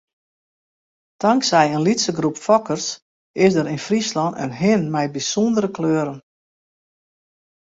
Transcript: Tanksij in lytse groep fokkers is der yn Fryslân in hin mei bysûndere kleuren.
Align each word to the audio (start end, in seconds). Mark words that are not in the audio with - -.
Tanksij 1.21 1.67
in 1.75 1.85
lytse 1.87 2.11
groep 2.17 2.37
fokkers 2.45 2.87
is 3.45 3.53
der 3.57 3.67
yn 3.73 3.83
Fryslân 3.87 4.31
in 4.43 4.51
hin 4.61 4.83
mei 4.93 5.07
bysûndere 5.13 5.69
kleuren. 5.77 6.19